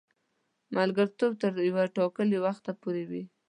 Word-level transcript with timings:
ملګرتوب 0.75 1.31
تر 1.41 1.51
یوه 1.69 1.83
ټاکلي 1.97 2.37
وخته 2.45 2.71
پوري 2.81 3.03
وي. 3.09 3.23